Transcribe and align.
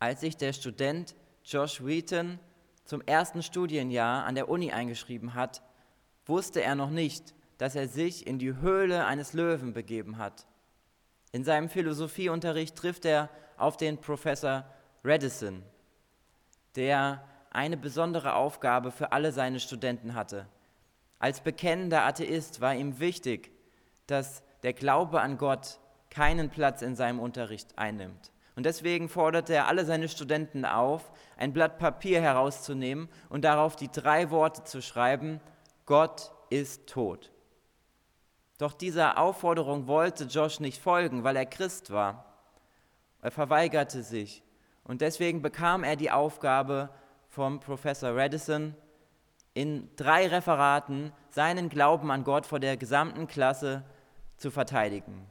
Als 0.00 0.22
sich 0.22 0.36
der 0.36 0.54
Student 0.54 1.14
Josh 1.44 1.84
Wheaton 1.84 2.40
zum 2.84 3.02
ersten 3.02 3.42
Studienjahr 3.42 4.24
an 4.24 4.34
der 4.34 4.48
Uni 4.48 4.72
eingeschrieben 4.72 5.34
hat, 5.34 5.62
wusste 6.24 6.62
er 6.62 6.74
noch 6.74 6.90
nicht, 6.90 7.34
dass 7.58 7.74
er 7.74 7.86
sich 7.86 8.26
in 8.26 8.38
die 8.38 8.56
Höhle 8.56 9.04
eines 9.04 9.34
Löwen 9.34 9.74
begeben 9.74 10.16
hat. 10.16 10.46
In 11.32 11.44
seinem 11.44 11.68
Philosophieunterricht 11.68 12.74
trifft 12.74 13.04
er 13.04 13.28
auf 13.58 13.76
den 13.76 13.98
Professor 13.98 14.64
Redison, 15.04 15.62
der 16.76 17.22
eine 17.50 17.76
besondere 17.76 18.34
Aufgabe 18.34 18.90
für 18.92 19.12
alle 19.12 19.32
seine 19.32 19.60
Studenten 19.60 20.14
hatte. 20.14 20.46
Als 21.18 21.42
bekennender 21.42 22.06
Atheist 22.06 22.62
war 22.62 22.74
ihm 22.74 23.00
wichtig, 23.00 23.52
dass 24.06 24.42
der 24.62 24.72
Glaube 24.72 25.20
an 25.20 25.36
Gott 25.36 25.78
keinen 26.08 26.48
Platz 26.48 26.80
in 26.80 26.96
seinem 26.96 27.20
Unterricht 27.20 27.78
einnimmt. 27.78 28.32
Und 28.60 28.64
deswegen 28.64 29.08
forderte 29.08 29.54
er 29.54 29.68
alle 29.68 29.86
seine 29.86 30.06
Studenten 30.06 30.66
auf, 30.66 31.12
ein 31.38 31.54
Blatt 31.54 31.78
Papier 31.78 32.20
herauszunehmen 32.20 33.08
und 33.30 33.46
darauf 33.46 33.74
die 33.74 33.90
drei 33.90 34.30
Worte 34.30 34.64
zu 34.64 34.82
schreiben, 34.82 35.40
Gott 35.86 36.30
ist 36.50 36.86
tot. 36.86 37.32
Doch 38.58 38.74
dieser 38.74 39.16
Aufforderung 39.16 39.86
wollte 39.86 40.24
Josh 40.24 40.60
nicht 40.60 40.78
folgen, 40.78 41.24
weil 41.24 41.36
er 41.36 41.46
Christ 41.46 41.90
war. 41.90 42.34
Er 43.22 43.30
verweigerte 43.30 44.02
sich. 44.02 44.42
Und 44.84 45.00
deswegen 45.00 45.40
bekam 45.40 45.82
er 45.82 45.96
die 45.96 46.10
Aufgabe 46.10 46.90
vom 47.30 47.60
Professor 47.60 48.14
Redison, 48.14 48.74
in 49.54 49.88
drei 49.96 50.26
Referaten 50.26 51.14
seinen 51.30 51.70
Glauben 51.70 52.10
an 52.10 52.24
Gott 52.24 52.44
vor 52.44 52.60
der 52.60 52.76
gesamten 52.76 53.26
Klasse 53.26 53.84
zu 54.36 54.50
verteidigen. 54.50 55.26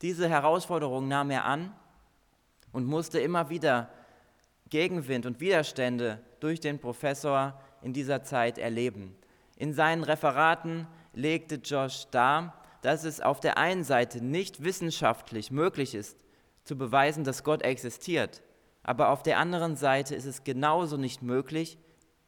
Diese 0.00 0.28
Herausforderung 0.28 1.08
nahm 1.08 1.32
er 1.32 1.44
an 1.44 1.74
und 2.76 2.84
musste 2.84 3.18
immer 3.18 3.48
wieder 3.48 3.88
Gegenwind 4.68 5.24
und 5.24 5.40
Widerstände 5.40 6.20
durch 6.40 6.60
den 6.60 6.78
Professor 6.78 7.58
in 7.80 7.94
dieser 7.94 8.22
Zeit 8.22 8.58
erleben. 8.58 9.16
In 9.56 9.72
seinen 9.72 10.04
Referaten 10.04 10.86
legte 11.14 11.54
Josh 11.54 12.04
dar, 12.10 12.62
dass 12.82 13.04
es 13.04 13.22
auf 13.22 13.40
der 13.40 13.56
einen 13.56 13.82
Seite 13.82 14.22
nicht 14.22 14.62
wissenschaftlich 14.62 15.50
möglich 15.50 15.94
ist, 15.94 16.22
zu 16.64 16.76
beweisen, 16.76 17.24
dass 17.24 17.44
Gott 17.44 17.62
existiert, 17.62 18.42
aber 18.82 19.08
auf 19.08 19.22
der 19.22 19.38
anderen 19.38 19.76
Seite 19.76 20.14
ist 20.14 20.26
es 20.26 20.44
genauso 20.44 20.98
nicht 20.98 21.22
möglich, 21.22 21.78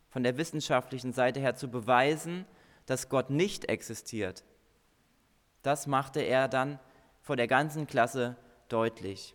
von 0.09 0.23
der 0.23 0.39
wissenschaftlichen 0.39 1.13
Seite 1.13 1.41
her 1.41 1.57
zu 1.57 1.69
beweisen, 1.69 2.47
dass 2.87 3.11
Gott 3.11 3.29
nicht 3.29 3.67
existiert. 3.69 4.45
Das 5.61 5.87
machte 5.87 6.21
er 6.21 6.49
dann 6.49 6.81
vor 7.21 7.37
der 7.37 7.49
ganzen 7.49 7.87
Klasse 7.87 8.39
deutlich. 8.71 9.35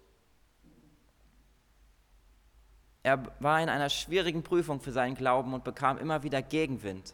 Er 3.04 3.22
war 3.42 3.62
in 3.62 3.68
einer 3.68 3.90
schwierigen 3.90 4.44
Prüfung 4.44 4.80
für 4.80 4.94
seinen 4.94 5.16
Glauben 5.16 5.54
und 5.54 5.66
bekam 5.66 5.98
immer 5.98 6.24
wieder 6.24 6.42
Gegenwind. 6.42 7.14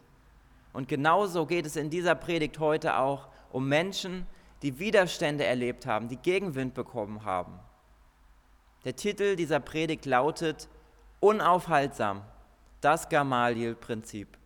Und 0.72 0.88
genauso 0.88 1.46
geht 1.46 1.66
es 1.66 1.74
in 1.74 1.90
dieser 1.90 2.14
Predigt 2.14 2.60
heute 2.60 2.96
auch 2.96 3.28
um 3.50 3.68
Menschen, 3.68 4.24
die 4.62 4.78
Widerstände 4.78 5.44
erlebt 5.44 5.86
haben, 5.86 6.08
die 6.08 6.16
Gegenwind 6.16 6.74
bekommen 6.74 7.24
haben. 7.24 7.58
Der 8.84 8.94
Titel 8.94 9.34
dieser 9.34 9.58
Predigt 9.58 10.06
lautet 10.06 10.68
Unaufhaltsam, 11.18 12.22
das 12.80 13.08
Gamaliel-Prinzip. 13.08 14.38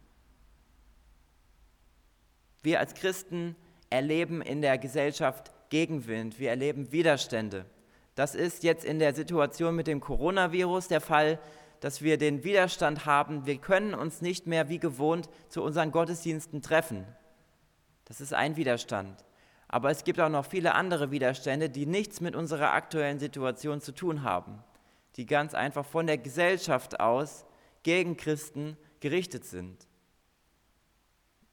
Wir 2.62 2.80
als 2.80 2.94
Christen 2.94 3.54
erleben 3.90 4.40
in 4.40 4.62
der 4.62 4.78
Gesellschaft 4.78 5.52
Gegenwind, 5.68 6.38
wir 6.38 6.50
erleben 6.50 6.90
Widerstände. 6.90 7.66
Das 8.14 8.34
ist 8.34 8.62
jetzt 8.62 8.84
in 8.84 8.98
der 8.98 9.14
Situation 9.14 9.74
mit 9.74 9.86
dem 9.86 10.00
Coronavirus 10.00 10.88
der 10.88 11.00
Fall, 11.00 11.38
dass 11.80 12.02
wir 12.02 12.16
den 12.16 12.44
Widerstand 12.44 13.04
haben, 13.06 13.44
wir 13.46 13.58
können 13.58 13.94
uns 13.94 14.22
nicht 14.22 14.46
mehr 14.46 14.68
wie 14.68 14.78
gewohnt 14.78 15.28
zu 15.48 15.62
unseren 15.62 15.92
Gottesdiensten 15.92 16.62
treffen. 16.62 17.04
Das 18.04 18.20
ist 18.20 18.32
ein 18.32 18.56
Widerstand. 18.56 19.24
Aber 19.68 19.90
es 19.90 20.04
gibt 20.04 20.20
auch 20.20 20.28
noch 20.28 20.46
viele 20.46 20.74
andere 20.74 21.10
Widerstände, 21.10 21.68
die 21.68 21.86
nichts 21.86 22.20
mit 22.20 22.36
unserer 22.36 22.72
aktuellen 22.72 23.18
Situation 23.18 23.80
zu 23.80 23.92
tun 23.92 24.22
haben, 24.22 24.62
die 25.16 25.26
ganz 25.26 25.52
einfach 25.54 25.84
von 25.84 26.06
der 26.06 26.18
Gesellschaft 26.18 27.00
aus 27.00 27.44
gegen 27.82 28.16
Christen 28.16 28.76
gerichtet 29.00 29.44
sind. 29.44 29.86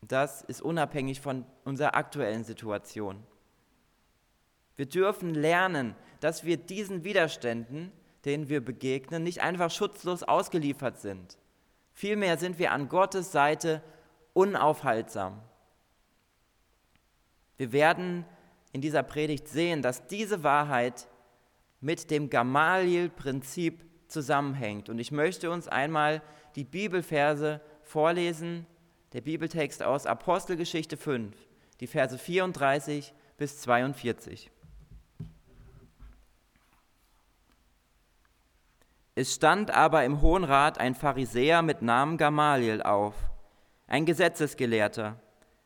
Das 0.01 0.41
ist 0.41 0.61
unabhängig 0.61 1.21
von 1.21 1.45
unserer 1.63 1.95
aktuellen 1.95 2.43
Situation. 2.43 3.23
Wir 4.75 4.87
dürfen 4.87 5.35
lernen, 5.35 5.95
dass 6.21 6.45
wir 6.45 6.55
diesen 6.55 7.03
Widerständen, 7.03 7.91
denen 8.23 8.47
wir 8.47 8.63
begegnen, 8.63 9.23
nicht 9.23 9.41
einfach 9.41 9.69
schutzlos 9.69 10.23
ausgeliefert 10.23 10.99
sind. 10.99 11.37
Vielmehr 11.93 12.37
sind 12.37 12.57
wir 12.59 12.71
an 12.71 12.87
Gottes 12.87 13.31
Seite 13.31 13.83
unaufhaltsam. 14.33 15.41
Wir 17.57 17.73
werden 17.73 18.25
in 18.71 18.81
dieser 18.81 19.03
Predigt 19.03 19.47
sehen, 19.47 19.81
dass 19.81 20.07
diese 20.07 20.43
Wahrheit 20.43 21.07
mit 21.81 22.09
dem 22.11 22.29
Gamaliel-Prinzip 22.29 23.83
zusammenhängt. 24.07 24.89
Und 24.89 24.99
ich 24.99 25.11
möchte 25.11 25.49
uns 25.51 25.67
einmal 25.67 26.21
die 26.55 26.63
Bibelverse 26.63 27.61
vorlesen, 27.81 28.65
der 29.13 29.21
Bibeltext 29.21 29.83
aus 29.83 30.05
Apostelgeschichte 30.05 30.97
5, 30.97 31.35
die 31.79 31.87
Verse 31.87 32.17
34 32.17 33.13
bis 33.37 33.59
42. 33.61 34.51
Es 39.21 39.35
stand 39.35 39.69
aber 39.69 40.03
im 40.03 40.23
Hohen 40.23 40.43
Rat 40.43 40.79
ein 40.79 40.95
Pharisäer 40.95 41.61
mit 41.61 41.83
Namen 41.83 42.17
Gamaliel 42.17 42.81
auf, 42.81 43.13
ein 43.85 44.07
Gesetzesgelehrter, 44.07 45.19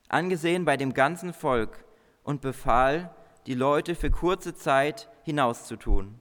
angesehen 0.10 0.66
bei 0.66 0.76
dem 0.76 0.94
ganzen 0.94 1.32
Volk, 1.32 1.86
und 2.24 2.42
befahl, 2.42 3.16
die 3.46 3.54
Leute 3.54 3.96
für 3.96 4.12
kurze 4.12 4.56
Zeit 4.56 5.08
hinauszutun. 5.24 6.20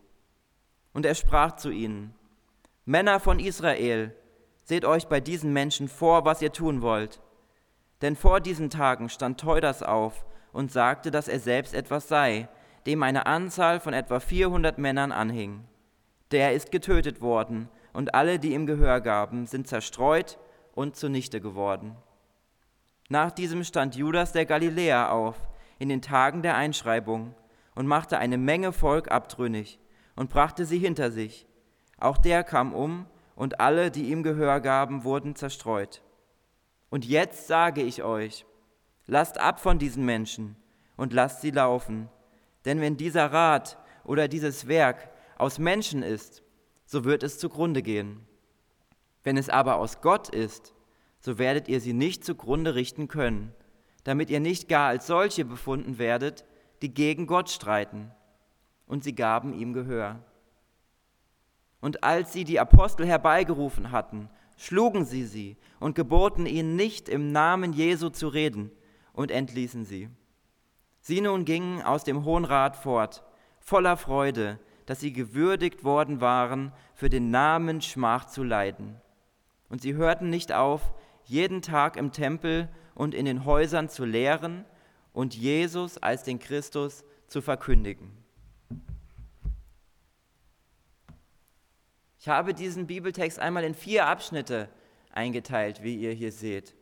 Und 0.92 1.06
er 1.06 1.16
sprach 1.16 1.56
zu 1.56 1.70
ihnen, 1.70 2.14
Männer 2.84 3.18
von 3.18 3.40
Israel, 3.40 4.14
seht 4.62 4.84
euch 4.84 5.08
bei 5.08 5.18
diesen 5.18 5.52
Menschen 5.52 5.88
vor, 5.88 6.24
was 6.24 6.40
ihr 6.40 6.52
tun 6.52 6.82
wollt. 6.82 7.20
Denn 8.00 8.14
vor 8.14 8.38
diesen 8.38 8.70
Tagen 8.70 9.08
stand 9.08 9.40
Teudas 9.40 9.82
auf 9.82 10.24
und 10.52 10.70
sagte, 10.70 11.10
dass 11.10 11.26
er 11.26 11.40
selbst 11.40 11.74
etwas 11.74 12.06
sei, 12.06 12.48
dem 12.86 13.02
eine 13.02 13.26
Anzahl 13.26 13.80
von 13.80 13.92
etwa 13.92 14.20
400 14.20 14.78
Männern 14.78 15.10
anhing 15.10 15.64
der 16.30 16.52
ist 16.52 16.70
getötet 16.70 17.20
worden, 17.20 17.68
und 17.92 18.14
alle, 18.14 18.38
die 18.38 18.54
ihm 18.54 18.66
Gehör 18.66 19.00
gaben, 19.00 19.46
sind 19.46 19.68
zerstreut 19.68 20.38
und 20.74 20.96
zunichte 20.96 21.40
geworden. 21.40 21.96
Nach 23.08 23.30
diesem 23.30 23.62
stand 23.64 23.94
Judas 23.94 24.32
der 24.32 24.46
Galiläer 24.46 25.12
auf, 25.12 25.36
in 25.78 25.88
den 25.88 26.02
Tagen 26.02 26.42
der 26.42 26.56
Einschreibung, 26.56 27.34
und 27.74 27.86
machte 27.86 28.18
eine 28.18 28.38
Menge 28.38 28.72
Volk 28.72 29.10
abtrünnig 29.10 29.78
und 30.16 30.30
brachte 30.30 30.64
sie 30.64 30.78
hinter 30.78 31.10
sich. 31.10 31.46
Auch 31.98 32.18
der 32.18 32.44
kam 32.44 32.72
um, 32.72 33.06
und 33.36 33.60
alle, 33.60 33.90
die 33.90 34.10
ihm 34.10 34.22
Gehör 34.22 34.60
gaben, 34.60 35.04
wurden 35.04 35.34
zerstreut. 35.34 36.02
Und 36.88 37.04
jetzt 37.04 37.48
sage 37.48 37.82
ich 37.82 38.02
euch, 38.04 38.46
lasst 39.06 39.38
ab 39.38 39.58
von 39.58 39.78
diesen 39.78 40.04
Menschen 40.04 40.56
und 40.96 41.12
lasst 41.12 41.40
sie 41.40 41.50
laufen, 41.50 42.08
denn 42.64 42.80
wenn 42.80 42.96
dieser 42.96 43.32
Rat 43.32 43.76
oder 44.04 44.28
dieses 44.28 44.68
Werk 44.68 45.08
aus 45.36 45.58
Menschen 45.58 46.02
ist, 46.02 46.42
so 46.86 47.04
wird 47.04 47.22
es 47.22 47.38
zugrunde 47.38 47.82
gehen. 47.82 48.26
Wenn 49.22 49.36
es 49.36 49.48
aber 49.48 49.76
aus 49.76 50.00
Gott 50.00 50.28
ist, 50.28 50.74
so 51.20 51.38
werdet 51.38 51.68
ihr 51.68 51.80
sie 51.80 51.94
nicht 51.94 52.24
zugrunde 52.24 52.74
richten 52.74 53.08
können, 53.08 53.52
damit 54.04 54.30
ihr 54.30 54.40
nicht 54.40 54.68
gar 54.68 54.88
als 54.88 55.06
solche 55.06 55.44
befunden 55.44 55.98
werdet, 55.98 56.44
die 56.82 56.92
gegen 56.92 57.26
Gott 57.26 57.48
streiten. 57.48 58.10
Und 58.86 59.02
sie 59.02 59.14
gaben 59.14 59.54
ihm 59.54 59.72
Gehör. 59.72 60.22
Und 61.80 62.04
als 62.04 62.32
sie 62.32 62.44
die 62.44 62.60
Apostel 62.60 63.06
herbeigerufen 63.06 63.90
hatten, 63.90 64.28
schlugen 64.56 65.04
sie 65.04 65.24
sie 65.24 65.56
und 65.80 65.94
geboten 65.94 66.46
ihnen 66.46 66.76
nicht 66.76 67.08
im 67.08 67.32
Namen 67.32 67.72
Jesu 67.72 68.10
zu 68.10 68.28
reden 68.28 68.70
und 69.12 69.30
entließen 69.30 69.84
sie. 69.84 70.10
Sie 71.00 71.20
nun 71.20 71.44
gingen 71.44 71.82
aus 71.82 72.04
dem 72.04 72.24
Hohen 72.24 72.44
Rat 72.44 72.76
fort, 72.76 73.24
voller 73.60 73.96
Freude, 73.96 74.58
dass 74.86 75.00
sie 75.00 75.12
gewürdigt 75.12 75.84
worden 75.84 76.20
waren, 76.20 76.72
für 76.94 77.08
den 77.08 77.30
Namen 77.30 77.80
Schmach 77.80 78.26
zu 78.26 78.42
leiden. 78.42 79.00
Und 79.68 79.82
sie 79.82 79.94
hörten 79.94 80.30
nicht 80.30 80.52
auf, 80.52 80.92
jeden 81.24 81.62
Tag 81.62 81.96
im 81.96 82.12
Tempel 82.12 82.68
und 82.94 83.14
in 83.14 83.24
den 83.24 83.44
Häusern 83.44 83.88
zu 83.88 84.04
lehren 84.04 84.64
und 85.12 85.34
Jesus 85.34 85.98
als 85.98 86.22
den 86.22 86.38
Christus 86.38 87.04
zu 87.28 87.40
verkündigen. 87.40 88.10
Ich 92.18 92.28
habe 92.28 92.54
diesen 92.54 92.86
Bibeltext 92.86 93.38
einmal 93.38 93.64
in 93.64 93.74
vier 93.74 94.06
Abschnitte 94.06 94.68
eingeteilt, 95.12 95.82
wie 95.82 95.96
ihr 95.96 96.12
hier 96.12 96.32
seht. 96.32 96.74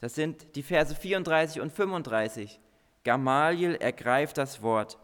Das 0.00 0.14
sind 0.16 0.56
die 0.56 0.64
Verse 0.64 0.94
34 0.94 1.60
und 1.62 1.72
35. 1.72 2.60
Gamaliel 3.04 3.76
ergreift 3.76 4.38
das 4.38 4.62
Wort 4.62 4.98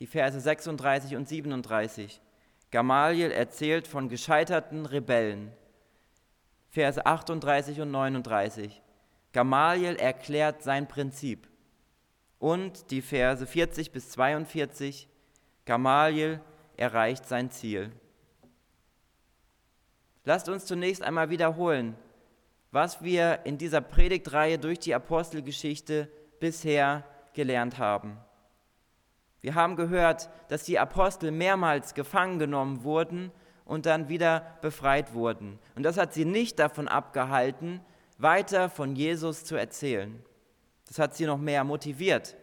die 0.00 0.06
Verse 0.06 0.38
36 0.38 1.16
und 1.16 1.28
37. 1.28 2.20
Gamaliel 2.70 3.30
erzählt 3.30 3.88
von 3.88 4.08
gescheiterten 4.08 4.86
Rebellen. 4.86 5.52
Verse 6.70 7.04
38 7.04 7.80
und 7.80 7.90
39. 7.90 8.82
Gamaliel 9.32 9.96
erklärt 9.96 10.62
sein 10.62 10.86
Prinzip. 10.86 11.48
Und 12.38 12.90
die 12.90 13.02
Verse 13.02 13.46
40 13.46 13.90
bis 13.90 14.10
42. 14.10 15.08
Gamaliel 15.64 16.40
erreicht 16.76 17.26
sein 17.26 17.50
Ziel. 17.50 17.90
Lasst 20.24 20.48
uns 20.48 20.66
zunächst 20.66 21.02
einmal 21.02 21.30
wiederholen, 21.30 21.96
was 22.70 23.02
wir 23.02 23.40
in 23.44 23.58
dieser 23.58 23.80
Predigtreihe 23.80 24.58
durch 24.58 24.78
die 24.78 24.94
Apostelgeschichte 24.94 26.08
bisher 26.38 27.04
gelernt 27.32 27.78
haben. 27.78 28.18
Wir 29.40 29.54
haben 29.54 29.76
gehört, 29.76 30.28
dass 30.48 30.64
die 30.64 30.78
Apostel 30.78 31.30
mehrmals 31.30 31.94
gefangen 31.94 32.38
genommen 32.38 32.82
wurden 32.82 33.30
und 33.64 33.86
dann 33.86 34.08
wieder 34.08 34.58
befreit 34.62 35.14
wurden. 35.14 35.58
Und 35.76 35.82
das 35.84 35.96
hat 35.96 36.12
sie 36.12 36.24
nicht 36.24 36.58
davon 36.58 36.88
abgehalten, 36.88 37.80
weiter 38.16 38.68
von 38.68 38.96
Jesus 38.96 39.44
zu 39.44 39.56
erzählen. 39.56 40.22
Das 40.86 40.98
hat 40.98 41.14
sie 41.14 41.26
noch 41.26 41.38
mehr 41.38 41.64
motiviert, 41.64 42.36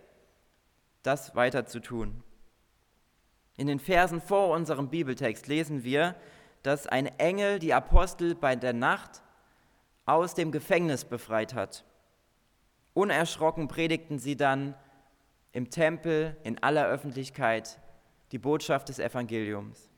das 1.04 1.36
weiter 1.36 1.66
zu 1.66 1.80
tun. 1.80 2.24
In 3.58 3.68
den 3.68 3.80
Versen 3.80 4.22
vor 4.22 4.50
unserem 4.50 4.90
Bibeltext 4.90 5.48
lesen 5.48 5.84
wir, 5.84 6.16
dass 6.62 6.88
ein 6.88 7.08
Engel 7.20 7.60
die 7.60 7.74
Apostel 7.74 8.36
bei 8.36 8.56
der 8.56 8.74
Nacht 8.74 9.22
aus 10.06 10.36
dem 10.36 10.52
Gefängnis 10.52 11.06
befreit 11.06 11.54
hat. 11.54 11.86
Unerschrocken 12.94 13.68
predigten 13.68 14.20
sie 14.20 14.38
dann 14.38 14.76
im 15.56 15.70
Tempel 15.70 16.36
in 16.44 16.62
aller 16.62 16.86
Öffentlichkeit 16.86 17.80
die 18.34 18.40
Botschaft 18.40 18.90
des 18.90 19.00
Evangeliums. 19.00 19.90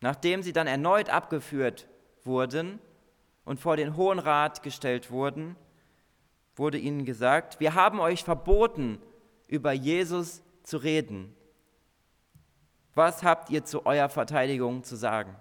Nachdem 0.00 0.42
sie 0.42 0.52
dann 0.52 0.66
erneut 0.66 1.10
abgeführt 1.10 1.86
wurden 2.24 2.80
und 3.44 3.60
vor 3.60 3.76
den 3.76 3.96
Hohen 3.96 4.18
Rat 4.18 4.64
gestellt 4.64 5.12
wurden, 5.12 5.54
wurde 6.56 6.76
ihnen 6.76 7.04
gesagt, 7.04 7.60
wir 7.60 7.74
haben 7.74 8.00
euch 8.00 8.24
verboten, 8.24 9.00
über 9.46 9.70
Jesus 9.70 10.42
zu 10.64 10.78
reden. 10.78 11.32
Was 12.94 13.22
habt 13.22 13.48
ihr 13.50 13.64
zu 13.64 13.86
eurer 13.86 14.08
Verteidigung 14.08 14.82
zu 14.82 14.96
sagen? 14.96 15.36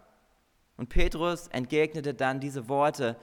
Und 0.78 0.90
Petrus 0.90 1.48
entgegnete 1.48 2.14
dann 2.14 2.40
diese 2.40 2.70
Worte, 2.70 3.16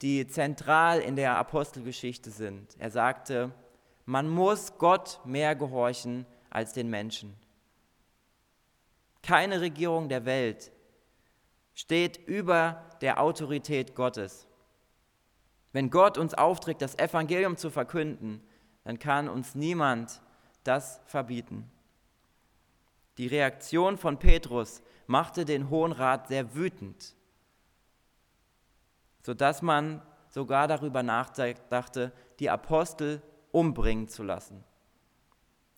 die 0.00 0.28
zentral 0.28 1.00
in 1.00 1.16
der 1.16 1.36
Apostelgeschichte 1.38 2.30
sind. 2.30 2.76
Er 2.78 2.90
sagte, 2.90 3.50
man 4.04 4.28
muss 4.28 4.78
Gott 4.78 5.20
mehr 5.24 5.54
gehorchen 5.54 6.26
als 6.50 6.72
den 6.72 6.88
Menschen. 6.90 7.36
Keine 9.22 9.60
Regierung 9.60 10.08
der 10.08 10.24
Welt 10.24 10.72
steht 11.74 12.18
über 12.26 12.84
der 13.00 13.20
Autorität 13.20 13.94
Gottes. 13.94 14.46
Wenn 15.72 15.90
Gott 15.90 16.18
uns 16.18 16.34
aufträgt, 16.34 16.82
das 16.82 16.98
Evangelium 16.98 17.56
zu 17.56 17.70
verkünden, 17.70 18.42
dann 18.84 18.98
kann 18.98 19.28
uns 19.28 19.54
niemand 19.54 20.20
das 20.64 21.00
verbieten. 21.06 21.70
Die 23.18 23.26
Reaktion 23.26 23.96
von 23.96 24.18
Petrus 24.18 24.82
machte 25.06 25.44
den 25.44 25.70
Hohen 25.70 25.92
Rat 25.92 26.28
sehr 26.28 26.54
wütend, 26.54 27.14
sodass 29.22 29.62
man 29.62 30.02
sogar 30.28 30.66
darüber 30.66 31.02
nachdachte, 31.02 32.12
die 32.38 32.50
Apostel 32.50 33.22
umbringen 33.52 34.08
zu 34.08 34.22
lassen. 34.22 34.64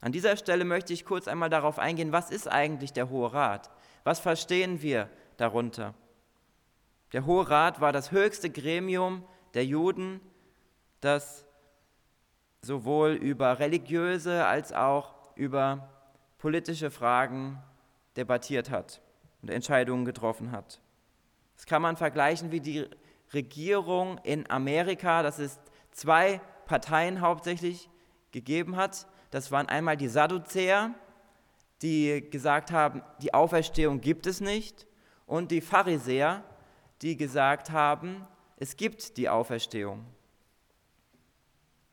An 0.01 0.13
dieser 0.13 0.37
Stelle 0.37 0.65
möchte 0.65 0.93
ich 0.93 1.05
kurz 1.05 1.29
einmal 1.29 1.51
darauf 1.51 1.79
eingehen, 1.79 2.13
was 2.13 2.31
ist 2.31 2.47
eigentlich 2.47 2.93
der 2.93 3.11
Hohe 3.11 3.33
Rat? 3.33 3.71
Was 4.05 4.21
verstehen 4.21 4.83
wir 4.83 5.09
darunter? 5.37 5.95
Der 7.13 7.27
Hohe 7.27 7.49
Rat 7.49 7.81
war 7.81 7.93
das 7.93 8.11
höchste 8.11 8.51
Gremium 8.51 9.25
der 9.55 9.65
Juden, 9.65 10.21
das 11.01 11.47
sowohl 12.61 13.13
über 13.13 13.59
religiöse 13.59 14.47
als 14.47 14.73
auch 14.73 15.15
über 15.37 15.89
politische 16.39 16.91
Fragen 16.91 17.63
debattiert 18.17 18.71
hat 18.71 19.01
und 19.43 19.51
Entscheidungen 19.51 20.05
getroffen 20.05 20.53
hat. 20.53 20.81
Das 21.57 21.67
kann 21.67 21.83
man 21.83 21.97
vergleichen 21.97 22.51
wie 22.51 22.61
die 22.61 22.87
Regierung 23.33 24.19
in 24.19 24.49
Amerika, 24.51 25.23
das 25.23 25.39
ist 25.39 25.61
zwei 25.93 26.41
Parteien 26.67 27.21
hauptsächlich 27.21 27.89
gegeben 28.33 28.77
hat. 28.77 29.07
Das 29.31 29.51
waren 29.51 29.69
einmal 29.69 29.97
die 29.97 30.09
Sadduzäer, 30.09 30.95
die 31.83 32.29
gesagt 32.31 32.73
haben, 32.73 33.03
die 33.23 33.35
Auferstehung 33.35 34.01
gibt 34.01 34.27
es 34.27 34.41
nicht, 34.41 34.87
und 35.27 35.51
die 35.51 35.61
Pharisäer, 35.61 36.45
die 37.03 37.17
gesagt 37.17 37.71
haben, 37.71 38.27
es 38.57 38.77
gibt 38.77 39.17
die 39.17 39.29
Auferstehung. 39.29 40.05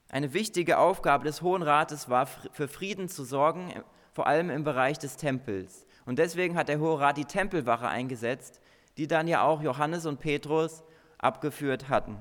Eine 0.09 0.33
wichtige 0.33 0.77
Aufgabe 0.77 1.23
des 1.23 1.41
Hohen 1.41 1.61
Rates 1.61 2.09
war, 2.09 2.25
für 2.25 2.67
Frieden 2.67 3.07
zu 3.07 3.23
sorgen, 3.23 3.73
vor 4.11 4.27
allem 4.27 4.49
im 4.49 4.63
Bereich 4.63 4.99
des 4.99 5.15
Tempels. 5.15 5.85
Und 6.05 6.19
deswegen 6.19 6.57
hat 6.57 6.67
der 6.67 6.79
Hohe 6.79 6.99
Rat 6.99 7.17
die 7.17 7.25
Tempelwache 7.25 7.87
eingesetzt, 7.87 8.59
die 8.97 9.07
dann 9.07 9.27
ja 9.27 9.43
auch 9.43 9.61
Johannes 9.61 10.05
und 10.05 10.19
Petrus 10.19 10.83
abgeführt 11.17 11.87
hatten. 11.87 12.17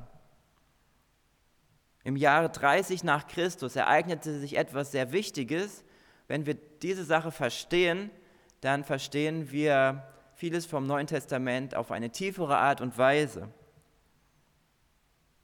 Im 2.03 2.17
Jahre 2.17 2.49
30 2.49 3.05
nach 3.05 3.27
Christus 3.27 3.77
ereignete 3.77 4.39
sich 4.39 4.57
etwas 4.57 4.93
sehr 4.93 5.13
Wichtiges. 5.13 5.85
Wenn 6.29 6.47
wir 6.47 6.55
diese 6.55 7.05
Sache 7.05 7.31
verstehen, 7.31 8.11
dann 8.61 8.85
verstehen 8.85 9.51
wir 9.51 10.07
vieles 10.35 10.65
vom 10.65 10.87
Neuen 10.87 11.07
Testament 11.07 11.75
auf 11.75 11.91
eine 11.91 12.11
tiefere 12.11 12.57
Art 12.57 12.81
und 12.81 12.97
Weise. 12.97 13.49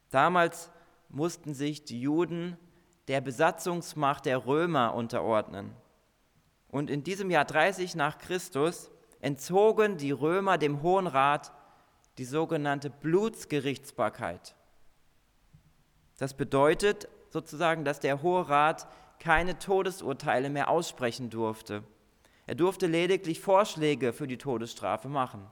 Damals 0.09 0.71
mussten 1.09 1.53
sich 1.53 1.85
die 1.85 2.01
Juden 2.01 2.57
der 3.07 3.21
Besatzungsmacht 3.21 4.25
der 4.25 4.45
Römer 4.45 4.93
unterordnen. 4.93 5.73
Und 6.69 6.89
in 6.89 7.03
diesem 7.03 7.29
Jahr 7.29 7.45
30 7.45 7.95
nach 7.95 8.17
Christus 8.17 8.91
entzogen 9.21 9.97
die 9.97 10.11
Römer 10.11 10.57
dem 10.57 10.81
Hohen 10.81 11.07
Rat 11.07 11.53
die 12.17 12.25
sogenannte 12.25 12.89
Blutsgerichtsbarkeit. 12.89 14.56
Das 16.17 16.33
bedeutet 16.33 17.07
sozusagen, 17.29 17.85
dass 17.85 17.99
der 17.99 18.21
Hohe 18.21 18.49
Rat 18.49 18.87
keine 19.19 19.57
Todesurteile 19.59 20.49
mehr 20.49 20.69
aussprechen 20.69 21.29
durfte. 21.29 21.83
Er 22.45 22.55
durfte 22.55 22.87
lediglich 22.87 23.39
Vorschläge 23.39 24.13
für 24.13 24.27
die 24.27 24.37
Todesstrafe 24.37 25.09
machen. 25.09 25.45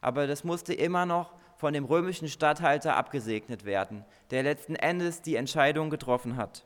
Aber 0.00 0.26
das 0.26 0.44
musste 0.44 0.74
immer 0.74 1.06
noch 1.06 1.32
von 1.56 1.72
dem 1.72 1.84
römischen 1.84 2.28
Statthalter 2.28 2.96
abgesegnet 2.96 3.64
werden, 3.64 4.04
der 4.30 4.42
letzten 4.42 4.74
Endes 4.74 5.22
die 5.22 5.36
Entscheidung 5.36 5.90
getroffen 5.90 6.36
hat. 6.36 6.64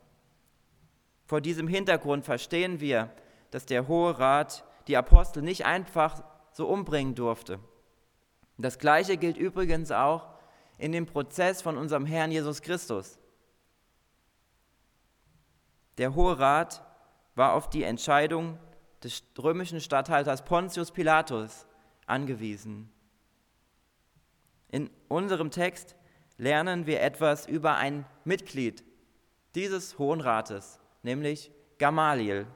Vor 1.25 1.41
diesem 1.41 1.67
Hintergrund 1.67 2.25
verstehen 2.25 2.79
wir, 2.79 3.11
dass 3.51 3.65
der 3.65 3.87
Hohe 3.87 4.17
Rat 4.17 4.63
die 4.87 4.97
Apostel 4.97 5.43
nicht 5.43 5.65
einfach 5.65 6.23
so 6.51 6.67
umbringen 6.67 7.15
durfte. 7.15 7.59
Das 8.57 8.79
Gleiche 8.79 9.17
gilt 9.17 9.37
übrigens 9.37 9.91
auch 9.91 10.27
in 10.79 10.91
dem 10.93 11.05
Prozess 11.05 11.61
von 11.61 11.77
unserem 11.77 12.05
Herrn 12.05 12.31
Jesus 12.31 12.61
Christus. 12.61 13.19
Der 15.97 16.15
Hohe 16.15 16.39
Rat 16.39 16.81
war 17.35 17.53
auf 17.53 17.69
die 17.69 17.83
Entscheidung 17.83 18.57
des 19.03 19.23
römischen 19.37 19.81
Statthalters 19.81 20.43
Pontius 20.43 20.91
Pilatus 20.91 21.67
angewiesen. 22.05 22.91
In 24.69 24.89
unserem 25.09 25.51
Text 25.51 25.95
lernen 26.37 26.85
wir 26.85 27.01
etwas 27.01 27.45
über 27.45 27.75
ein 27.75 28.05
Mitglied 28.23 28.83
dieses 29.55 29.99
Hohen 29.99 30.21
Rates, 30.21 30.79
nämlich 31.03 31.51
Gamaliel. 31.77 32.47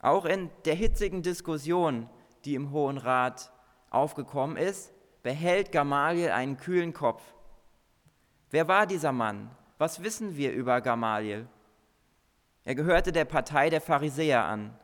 Auch 0.00 0.24
in 0.24 0.50
der 0.64 0.74
hitzigen 0.74 1.22
Diskussion, 1.22 2.08
die 2.44 2.54
im 2.54 2.72
Hohen 2.72 2.98
Rat 2.98 3.52
aufgekommen 3.90 4.56
ist, 4.56 4.92
behält 5.22 5.72
Gamaliel 5.72 6.30
einen 6.30 6.56
kühlen 6.56 6.92
Kopf. 6.92 7.22
Wer 8.50 8.68
war 8.68 8.86
dieser 8.86 9.12
Mann? 9.12 9.50
Was 9.78 10.02
wissen 10.02 10.36
wir 10.36 10.52
über 10.52 10.80
Gamaliel? 10.80 11.46
Er 12.64 12.74
gehörte 12.74 13.12
der 13.12 13.24
Partei 13.24 13.70
der 13.70 13.80
Pharisäer 13.80 14.44
an 14.44 14.78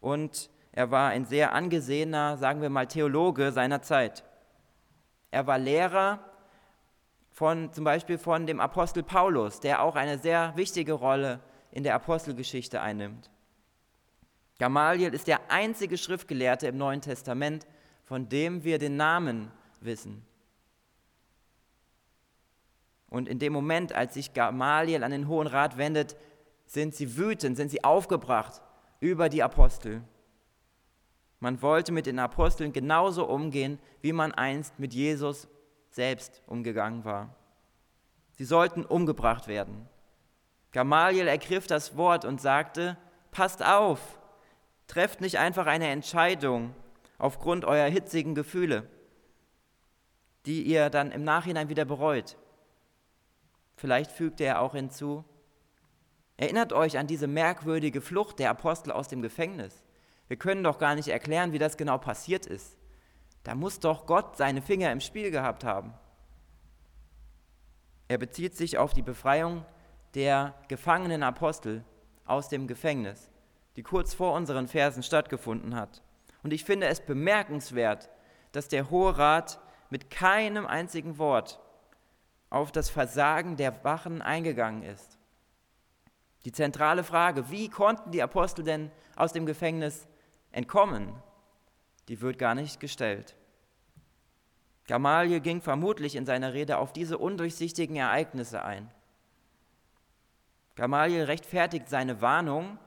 und 0.00 0.50
er 0.72 0.90
war 0.90 1.10
ein 1.10 1.24
sehr 1.24 1.52
angesehener, 1.52 2.36
sagen 2.36 2.60
wir 2.60 2.68
mal, 2.68 2.86
Theologe 2.86 3.52
seiner 3.52 3.80
Zeit. 3.80 4.24
Er 5.30 5.46
war 5.46 5.58
Lehrer 5.58 6.20
von 7.30 7.72
zum 7.72 7.84
Beispiel 7.84 8.18
von 8.18 8.46
dem 8.46 8.60
Apostel 8.60 9.02
Paulus, 9.02 9.60
der 9.60 9.82
auch 9.82 9.96
eine 9.96 10.18
sehr 10.18 10.52
wichtige 10.56 10.92
Rolle 10.92 11.40
in 11.70 11.82
der 11.82 11.94
Apostelgeschichte 11.94 12.80
einnimmt. 12.80 13.30
Gamaliel 14.58 15.12
ist 15.12 15.26
der 15.26 15.50
einzige 15.50 15.98
Schriftgelehrte 15.98 16.66
im 16.66 16.78
Neuen 16.78 17.02
Testament, 17.02 17.66
von 18.06 18.28
dem 18.28 18.64
wir 18.64 18.78
den 18.78 18.96
Namen 18.96 19.50
wissen. 19.80 20.24
Und 23.08 23.28
in 23.28 23.38
dem 23.38 23.52
Moment, 23.52 23.92
als 23.92 24.14
sich 24.14 24.32
Gamaliel 24.32 25.04
an 25.04 25.10
den 25.10 25.28
Hohen 25.28 25.46
Rat 25.46 25.76
wendet, 25.76 26.16
sind 26.66 26.94
sie 26.94 27.16
wütend, 27.16 27.56
sind 27.56 27.70
sie 27.70 27.84
aufgebracht 27.84 28.62
über 29.00 29.28
die 29.28 29.42
Apostel. 29.42 30.02
Man 31.40 31.60
wollte 31.62 31.92
mit 31.92 32.06
den 32.06 32.18
Aposteln 32.18 32.72
genauso 32.72 33.26
umgehen, 33.26 33.78
wie 34.00 34.12
man 34.12 34.32
einst 34.32 34.78
mit 34.78 34.94
Jesus 34.94 35.48
selbst 35.90 36.42
umgegangen 36.46 37.04
war. 37.04 37.34
Sie 38.32 38.44
sollten 38.44 38.84
umgebracht 38.84 39.48
werden. 39.48 39.88
Gamaliel 40.72 41.26
ergriff 41.26 41.66
das 41.66 41.96
Wort 41.96 42.24
und 42.24 42.40
sagte, 42.40 42.96
passt 43.30 43.64
auf, 43.64 44.18
trefft 44.86 45.20
nicht 45.20 45.38
einfach 45.38 45.66
eine 45.66 45.88
Entscheidung 45.88 46.74
aufgrund 47.18 47.64
eurer 47.64 47.88
hitzigen 47.88 48.34
Gefühle, 48.34 48.88
die 50.44 50.62
ihr 50.62 50.90
dann 50.90 51.12
im 51.12 51.24
Nachhinein 51.24 51.68
wieder 51.68 51.84
bereut. 51.84 52.36
Vielleicht 53.76 54.10
fügte 54.10 54.44
er 54.44 54.60
auch 54.60 54.74
hinzu, 54.74 55.24
erinnert 56.36 56.72
euch 56.72 56.98
an 56.98 57.06
diese 57.06 57.26
merkwürdige 57.26 58.00
Flucht 58.00 58.38
der 58.38 58.50
Apostel 58.50 58.92
aus 58.92 59.08
dem 59.08 59.22
Gefängnis. 59.22 59.82
Wir 60.28 60.36
können 60.36 60.64
doch 60.64 60.78
gar 60.78 60.94
nicht 60.94 61.08
erklären, 61.08 61.52
wie 61.52 61.58
das 61.58 61.76
genau 61.76 61.98
passiert 61.98 62.46
ist. 62.46 62.76
Da 63.44 63.54
muss 63.54 63.78
doch 63.78 64.06
Gott 64.06 64.36
seine 64.36 64.60
Finger 64.60 64.90
im 64.90 65.00
Spiel 65.00 65.30
gehabt 65.30 65.62
haben. 65.62 65.94
Er 68.08 68.18
bezieht 68.18 68.56
sich 68.56 68.78
auf 68.78 68.92
die 68.92 69.02
Befreiung 69.02 69.64
der 70.14 70.54
gefangenen 70.68 71.22
Apostel 71.22 71.84
aus 72.24 72.48
dem 72.48 72.66
Gefängnis, 72.66 73.30
die 73.76 73.82
kurz 73.82 74.14
vor 74.14 74.32
unseren 74.32 74.68
Versen 74.68 75.02
stattgefunden 75.02 75.76
hat. 75.76 76.02
Und 76.46 76.52
ich 76.52 76.62
finde 76.62 76.86
es 76.86 77.00
bemerkenswert, 77.00 78.08
dass 78.52 78.68
der 78.68 78.88
Hohe 78.88 79.18
Rat 79.18 79.58
mit 79.90 80.10
keinem 80.10 80.64
einzigen 80.64 81.18
Wort 81.18 81.58
auf 82.50 82.70
das 82.70 82.88
Versagen 82.88 83.56
der 83.56 83.82
Wachen 83.82 84.22
eingegangen 84.22 84.84
ist. 84.84 85.18
Die 86.44 86.52
zentrale 86.52 87.02
Frage, 87.02 87.50
wie 87.50 87.68
konnten 87.68 88.12
die 88.12 88.22
Apostel 88.22 88.64
denn 88.64 88.92
aus 89.16 89.32
dem 89.32 89.44
Gefängnis 89.44 90.06
entkommen, 90.52 91.12
die 92.06 92.20
wird 92.20 92.38
gar 92.38 92.54
nicht 92.54 92.78
gestellt. 92.78 93.34
Gamaliel 94.86 95.40
ging 95.40 95.60
vermutlich 95.60 96.14
in 96.14 96.26
seiner 96.26 96.54
Rede 96.54 96.78
auf 96.78 96.92
diese 96.92 97.18
undurchsichtigen 97.18 97.96
Ereignisse 97.96 98.62
ein. 98.62 98.88
Gamaliel 100.76 101.24
rechtfertigt 101.24 101.88
seine 101.88 102.20
Warnung 102.20 102.78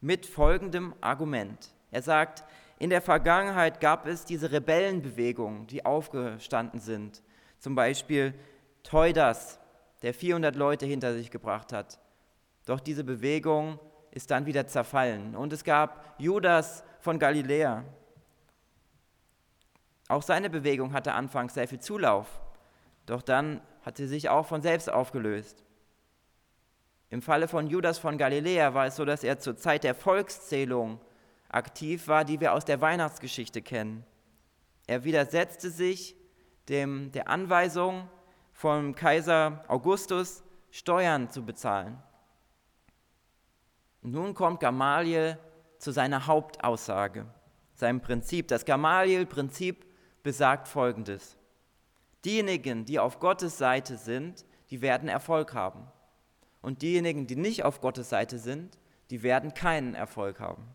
mit 0.00 0.26
folgendem 0.26 0.94
Argument. 1.00 1.74
Er 1.90 2.02
sagt, 2.02 2.44
in 2.78 2.90
der 2.90 3.00
Vergangenheit 3.00 3.80
gab 3.80 4.06
es 4.06 4.24
diese 4.24 4.50
Rebellenbewegungen, 4.50 5.66
die 5.66 5.84
aufgestanden 5.84 6.80
sind. 6.80 7.22
Zum 7.58 7.74
Beispiel 7.74 8.34
Teudas, 8.82 9.58
der 10.02 10.12
400 10.12 10.56
Leute 10.56 10.86
hinter 10.86 11.14
sich 11.14 11.30
gebracht 11.30 11.72
hat. 11.72 11.98
Doch 12.66 12.80
diese 12.80 13.04
Bewegung 13.04 13.78
ist 14.10 14.30
dann 14.30 14.46
wieder 14.46 14.66
zerfallen. 14.66 15.34
Und 15.34 15.52
es 15.52 15.64
gab 15.64 16.14
Judas 16.18 16.84
von 17.00 17.18
Galiläa, 17.18 17.84
auch 20.08 20.22
seine 20.22 20.50
Bewegung 20.50 20.92
hatte 20.92 21.14
anfangs 21.14 21.54
sehr 21.54 21.68
viel 21.68 21.80
Zulauf, 21.80 22.40
doch 23.06 23.22
dann 23.22 23.60
hat 23.82 23.96
sie 23.96 24.06
sich 24.06 24.28
auch 24.28 24.46
von 24.46 24.62
selbst 24.62 24.90
aufgelöst. 24.92 25.64
Im 27.10 27.22
Falle 27.22 27.48
von 27.48 27.68
Judas 27.68 27.98
von 27.98 28.18
Galiläa 28.18 28.74
war 28.74 28.86
es 28.86 28.96
so, 28.96 29.04
dass 29.04 29.24
er 29.24 29.38
zur 29.38 29.56
Zeit 29.56 29.84
der 29.84 29.94
Volkszählung 29.94 31.00
aktiv 31.54 32.08
war, 32.08 32.24
die 32.24 32.40
wir 32.40 32.52
aus 32.52 32.64
der 32.64 32.80
Weihnachtsgeschichte 32.80 33.62
kennen. 33.62 34.04
Er 34.86 35.04
widersetzte 35.04 35.70
sich 35.70 36.16
dem, 36.68 37.12
der 37.12 37.28
Anweisung 37.28 38.08
vom 38.52 38.94
Kaiser 38.94 39.64
Augustus, 39.68 40.42
Steuern 40.70 41.30
zu 41.30 41.44
bezahlen. 41.44 42.02
nun 44.02 44.34
kommt 44.34 44.60
Gamaliel 44.60 45.38
zu 45.78 45.92
seiner 45.92 46.26
Hauptaussage, 46.26 47.26
seinem 47.74 48.00
Prinzip. 48.00 48.48
Das 48.48 48.64
Gamaliel-Prinzip 48.64 49.86
besagt 50.22 50.66
Folgendes. 50.66 51.36
Diejenigen, 52.24 52.84
die 52.84 52.98
auf 52.98 53.20
Gottes 53.20 53.58
Seite 53.58 53.96
sind, 53.96 54.44
die 54.70 54.82
werden 54.82 55.08
Erfolg 55.08 55.54
haben. 55.54 55.86
Und 56.62 56.82
diejenigen, 56.82 57.26
die 57.26 57.36
nicht 57.36 57.64
auf 57.64 57.80
Gottes 57.80 58.08
Seite 58.08 58.38
sind, 58.38 58.78
die 59.10 59.22
werden 59.22 59.54
keinen 59.54 59.94
Erfolg 59.94 60.40
haben. 60.40 60.74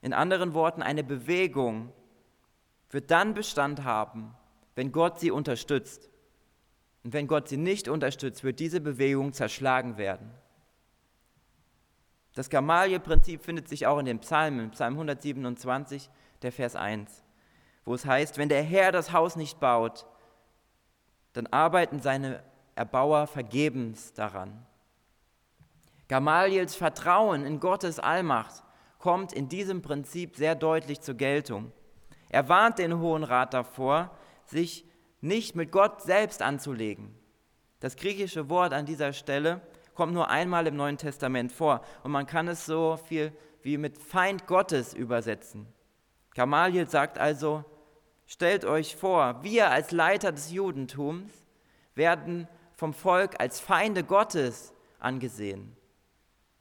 In 0.00 0.12
anderen 0.12 0.54
Worten, 0.54 0.82
eine 0.82 1.04
Bewegung 1.04 1.92
wird 2.90 3.10
dann 3.10 3.34
Bestand 3.34 3.84
haben, 3.84 4.34
wenn 4.74 4.92
Gott 4.92 5.18
sie 5.20 5.30
unterstützt. 5.30 6.08
Und 7.04 7.12
wenn 7.12 7.26
Gott 7.26 7.48
sie 7.48 7.56
nicht 7.56 7.88
unterstützt, 7.88 8.44
wird 8.44 8.60
diese 8.60 8.80
Bewegung 8.80 9.32
zerschlagen 9.32 9.96
werden. 9.98 10.30
Das 12.34 12.50
Gamaliel-Prinzip 12.50 13.42
findet 13.42 13.68
sich 13.68 13.86
auch 13.86 13.98
in 13.98 14.06
den 14.06 14.20
Psalmen, 14.20 14.70
Psalm 14.70 14.94
127, 14.94 16.08
der 16.42 16.52
Vers 16.52 16.76
1 16.76 17.24
wo 17.88 17.94
es 17.94 18.04
heißt, 18.04 18.36
wenn 18.36 18.50
der 18.50 18.62
Herr 18.62 18.92
das 18.92 19.12
Haus 19.12 19.34
nicht 19.34 19.60
baut, 19.60 20.06
dann 21.32 21.46
arbeiten 21.46 22.00
seine 22.00 22.42
Erbauer 22.74 23.26
vergebens 23.26 24.12
daran. 24.12 24.66
Gamaliels 26.06 26.74
Vertrauen 26.74 27.46
in 27.46 27.60
Gottes 27.60 27.98
Allmacht 27.98 28.62
kommt 28.98 29.32
in 29.32 29.48
diesem 29.48 29.82
Prinzip 29.82 30.36
sehr 30.36 30.54
deutlich 30.54 31.00
zur 31.00 31.14
Geltung. 31.14 31.72
Er 32.28 32.48
warnt 32.48 32.78
den 32.78 32.98
Hohen 32.98 33.24
Rat 33.24 33.54
davor, 33.54 34.10
sich 34.44 34.84
nicht 35.20 35.56
mit 35.56 35.72
Gott 35.72 36.02
selbst 36.02 36.42
anzulegen. 36.42 37.14
Das 37.80 37.96
griechische 37.96 38.50
Wort 38.50 38.72
an 38.72 38.86
dieser 38.86 39.12
Stelle 39.12 39.60
kommt 39.94 40.12
nur 40.12 40.30
einmal 40.30 40.66
im 40.66 40.76
Neuen 40.76 40.98
Testament 40.98 41.52
vor 41.52 41.80
und 42.02 42.10
man 42.10 42.26
kann 42.26 42.48
es 42.48 42.66
so 42.66 42.96
viel 42.96 43.32
wie 43.62 43.78
mit 43.78 43.98
Feind 43.98 44.46
Gottes 44.46 44.94
übersetzen. 44.94 45.66
Gamaliel 46.34 46.88
sagt 46.88 47.18
also, 47.18 47.64
Stellt 48.30 48.66
euch 48.66 48.94
vor, 48.94 49.42
wir 49.42 49.70
als 49.70 49.90
Leiter 49.90 50.32
des 50.32 50.52
Judentums 50.52 51.32
werden 51.94 52.46
vom 52.74 52.92
Volk 52.92 53.40
als 53.40 53.58
Feinde 53.58 54.04
Gottes 54.04 54.74
angesehen. 54.98 55.74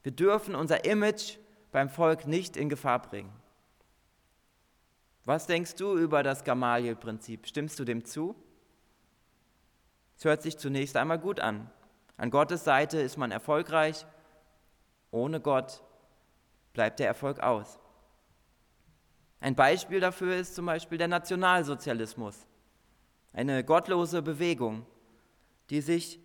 Wir 0.02 0.14
dürfen 0.14 0.56
unser 0.56 0.86
Image 0.86 1.38
beim 1.72 1.90
Volk 1.90 2.28
nicht 2.28 2.58
in 2.58 2.70
Gefahr 2.70 3.02
bringen. 3.02 3.32
Was 5.26 5.46
denkst 5.46 5.76
du 5.76 5.98
über 5.98 6.24
das 6.24 6.44
Gamaliel-Prinzip? 6.46 7.48
Stimmst 7.48 7.78
du 7.80 7.84
dem 7.84 8.06
zu? 8.06 8.36
Es 10.18 10.26
hört 10.26 10.42
sich 10.42 10.58
zunächst 10.58 10.96
einmal 10.96 11.20
gut 11.20 11.40
an. 11.40 11.70
An 12.16 12.32
Gottes 12.32 12.64
Seite 12.64 13.00
ist 13.00 13.18
man 13.18 13.32
erfolgreich, 13.32 14.06
ohne 15.12 15.40
Gott 15.40 15.84
bleibt 16.74 17.00
der 17.00 17.08
Erfolg 17.08 17.42
aus. 17.42 17.78
Ein 19.40 19.56
Beispiel 19.56 20.00
dafür 20.00 20.36
ist 20.38 20.56
zum 20.56 20.66
Beispiel 20.66 20.98
der 20.98 21.08
Nationalsozialismus, 21.08 22.48
eine 23.34 23.64
gottlose 23.64 24.24
Bewegung, 24.24 24.86
die 25.70 25.82
sich 25.82 26.20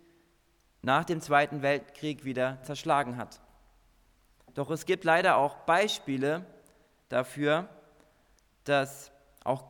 nach 0.81 1.05
dem 1.05 1.21
Zweiten 1.21 1.61
Weltkrieg 1.61 2.25
wieder 2.25 2.63
zerschlagen 2.63 3.17
hat. 3.17 3.42
Doch 4.53 4.69
es 4.69 4.85
gibt 4.85 5.03
leider 5.03 5.37
auch 5.37 5.55
Beispiele 5.65 6.45
dafür, 7.09 7.67
dass 8.63 9.11
auch 9.43 9.63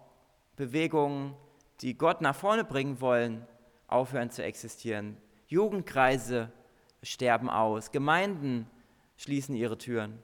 Bewegungen, 0.55 1.35
die 1.81 1.97
Gott 1.97 2.21
nach 2.21 2.35
vorne 2.35 2.63
bringen 2.63 3.01
wollen, 3.01 3.47
aufhören 3.87 4.29
zu 4.29 4.43
existieren. 4.43 5.17
Jugendkreise 5.47 6.51
sterben 7.01 7.49
aus, 7.49 7.91
Gemeinden 7.91 8.69
schließen 9.17 9.55
ihre 9.55 9.77
Türen. 9.77 10.21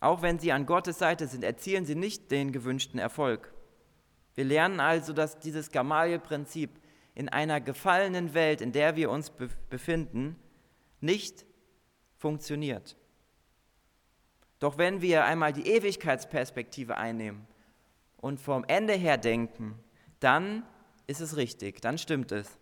Auch 0.00 0.22
wenn 0.22 0.38
sie 0.38 0.52
an 0.52 0.66
Gottes 0.66 0.98
Seite 0.98 1.26
sind, 1.26 1.42
erzielen 1.42 1.86
sie 1.86 1.94
nicht 1.94 2.30
den 2.30 2.52
gewünschten 2.52 2.98
Erfolg. 2.98 3.52
Wir 4.34 4.44
lernen 4.44 4.80
also, 4.80 5.12
dass 5.12 5.38
dieses 5.38 5.70
Gamaliel-Prinzip 5.70 6.70
in 7.14 7.30
einer 7.30 7.60
gefallenen 7.62 8.34
Welt, 8.34 8.60
in 8.60 8.72
der 8.72 8.96
wir 8.96 9.10
uns 9.10 9.32
befinden, 9.70 10.36
nicht 11.00 11.46
funktioniert. 12.16 12.96
Doch 14.58 14.78
wenn 14.78 15.02
wir 15.02 15.24
einmal 15.24 15.52
die 15.52 15.68
Ewigkeitsperspektive 15.68 16.96
einnehmen 16.96 17.46
und 18.16 18.40
vom 18.40 18.64
Ende 18.64 18.94
her 18.94 19.18
denken, 19.18 19.78
dann 20.20 20.62
ist 21.06 21.20
es 21.20 21.36
richtig, 21.36 21.80
dann 21.80 21.98
stimmt 21.98 22.32
es. 22.32 22.58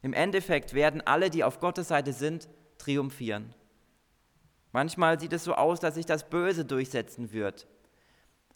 Im 0.00 0.12
Endeffekt 0.12 0.74
werden 0.74 1.02
alle, 1.06 1.28
die 1.28 1.44
auf 1.44 1.60
Gottes 1.60 1.88
Seite 1.88 2.12
sind, 2.12 2.48
triumphieren. 2.78 3.54
Manchmal 4.72 5.18
sieht 5.18 5.32
es 5.32 5.44
so 5.44 5.54
aus, 5.54 5.80
dass 5.80 5.94
sich 5.94 6.06
das 6.06 6.28
Böse 6.28 6.64
durchsetzen 6.64 7.32
wird. 7.32 7.66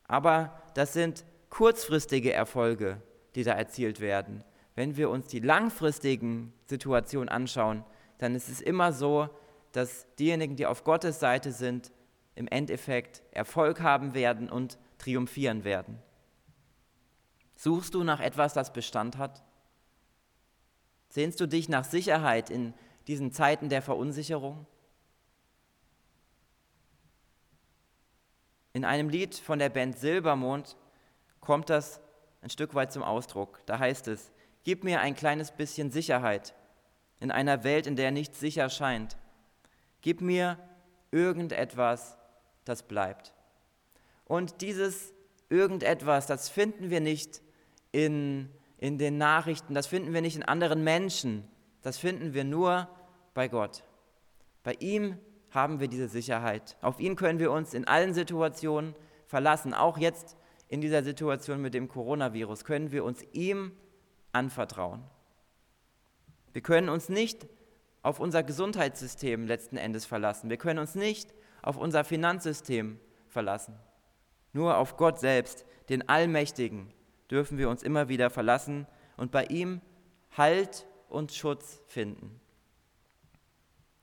Aber 0.04 0.62
das 0.74 0.92
sind 0.92 1.24
kurzfristige 1.50 2.32
Erfolge, 2.32 3.02
die 3.34 3.44
da 3.44 3.52
erzielt 3.52 4.00
werden. 4.00 4.44
Wenn 4.74 4.96
wir 4.96 5.10
uns 5.10 5.26
die 5.26 5.40
langfristigen 5.40 6.52
Situationen 6.66 7.28
anschauen, 7.28 7.84
dann 8.18 8.34
ist 8.34 8.48
es 8.48 8.60
immer 8.60 8.92
so, 8.92 9.28
dass 9.72 10.06
diejenigen, 10.16 10.56
die 10.56 10.66
auf 10.66 10.84
Gottes 10.84 11.20
Seite 11.20 11.52
sind, 11.52 11.90
im 12.34 12.48
Endeffekt 12.48 13.22
Erfolg 13.32 13.80
haben 13.80 14.14
werden 14.14 14.50
und 14.50 14.78
triumphieren 14.98 15.64
werden. 15.64 15.98
Suchst 17.56 17.94
du 17.94 18.04
nach 18.04 18.20
etwas, 18.20 18.54
das 18.54 18.72
Bestand 18.72 19.18
hat? 19.18 19.42
Sehnst 21.08 21.40
du 21.40 21.46
dich 21.46 21.68
nach 21.68 21.84
Sicherheit 21.84 22.50
in 22.50 22.74
diesen 23.06 23.32
Zeiten 23.32 23.68
der 23.68 23.82
Verunsicherung? 23.82 24.66
In 28.72 28.84
einem 28.84 29.10
Lied 29.10 29.34
von 29.34 29.58
der 29.58 29.68
Band 29.68 29.98
Silbermond 29.98 30.76
kommt 31.40 31.68
das 31.68 32.00
ein 32.40 32.50
Stück 32.50 32.74
weit 32.74 32.92
zum 32.92 33.02
Ausdruck. 33.02 33.60
Da 33.66 33.78
heißt 33.78 34.08
es, 34.08 34.32
gib 34.64 34.84
mir 34.84 35.00
ein 35.00 35.14
kleines 35.14 35.50
bisschen 35.50 35.90
Sicherheit 35.90 36.54
in 37.20 37.30
einer 37.30 37.62
Welt, 37.62 37.86
in 37.86 37.96
der 37.96 38.10
nichts 38.10 38.40
sicher 38.40 38.70
scheint. 38.70 39.16
Gib 40.02 40.20
mir 40.20 40.58
irgendetwas, 41.10 42.18
das 42.64 42.82
bleibt. 42.82 43.32
Und 44.26 44.60
dieses 44.60 45.12
irgendetwas, 45.48 46.26
das 46.26 46.48
finden 46.48 46.90
wir 46.90 47.00
nicht 47.00 47.42
in, 47.92 48.48
in 48.78 48.98
den 48.98 49.18
Nachrichten, 49.18 49.74
das 49.74 49.86
finden 49.86 50.12
wir 50.12 50.20
nicht 50.20 50.36
in 50.36 50.42
anderen 50.42 50.84
Menschen, 50.84 51.48
das 51.82 51.98
finden 51.98 52.34
wir 52.34 52.44
nur 52.44 52.88
bei 53.34 53.48
Gott. 53.48 53.84
Bei 54.62 54.74
ihm 54.80 55.18
haben 55.50 55.80
wir 55.80 55.88
diese 55.88 56.08
Sicherheit. 56.08 56.76
Auf 56.80 57.00
ihn 57.00 57.16
können 57.16 57.38
wir 57.38 57.52
uns 57.52 57.74
in 57.74 57.86
allen 57.86 58.14
Situationen 58.14 58.94
verlassen. 59.26 59.74
Auch 59.74 59.98
jetzt 59.98 60.36
in 60.68 60.80
dieser 60.80 61.02
Situation 61.02 61.60
mit 61.60 61.74
dem 61.74 61.88
Coronavirus 61.88 62.64
können 62.64 62.92
wir 62.92 63.04
uns 63.04 63.22
ihm 63.32 63.72
anvertrauen. 64.32 65.02
Wir 66.52 66.62
können 66.62 66.88
uns 66.88 67.08
nicht 67.08 67.46
auf 68.02 68.20
unser 68.20 68.42
Gesundheitssystem 68.42 69.46
letzten 69.46 69.76
Endes 69.76 70.06
verlassen. 70.06 70.50
Wir 70.50 70.56
können 70.56 70.80
uns 70.80 70.94
nicht 70.94 71.32
auf 71.62 71.76
unser 71.76 72.04
Finanzsystem 72.04 72.98
verlassen. 73.28 73.78
Nur 74.52 74.76
auf 74.76 74.96
Gott 74.96 75.18
selbst, 75.18 75.64
den 75.88 76.08
Allmächtigen, 76.08 76.92
dürfen 77.30 77.58
wir 77.58 77.70
uns 77.70 77.82
immer 77.82 78.08
wieder 78.08 78.28
verlassen 78.28 78.86
und 79.16 79.30
bei 79.30 79.44
ihm 79.46 79.80
Halt 80.36 80.86
und 81.08 81.32
Schutz 81.32 81.80
finden. 81.86 82.40